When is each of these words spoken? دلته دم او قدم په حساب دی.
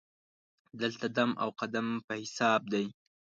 دلته 0.79 1.05
دم 1.17 1.31
او 1.41 1.49
قدم 1.59 1.87
په 2.07 2.13
حساب 2.21 2.61
دی. 2.73 2.85